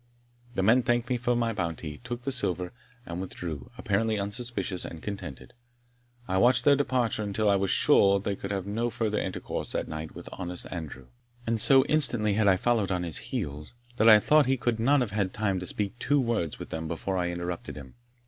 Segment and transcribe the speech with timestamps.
[0.55, 2.73] The men thanked me for my bounty, took the silver,
[3.05, 5.53] and withdrew, apparently unsuspicious and contented.
[6.27, 9.87] I watched their departure until I was sure they could have no further intercourse that
[9.87, 11.05] night with honest Andrew.
[11.45, 15.01] And so instantly had I followed on his heels, that I thought he could not
[15.01, 17.93] have had time to speak two words with them before I interrupted him.